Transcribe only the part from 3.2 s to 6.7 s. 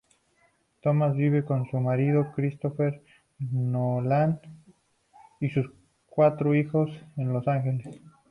Nolan, y sus cuatro